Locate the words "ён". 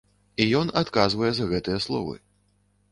0.61-0.71